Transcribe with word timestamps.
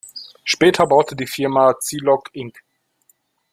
Später 0.43 0.87
baute 0.87 1.15
die 1.15 1.27
Firma 1.27 1.77
Zilog 1.79 2.31
Inc. 2.33 2.63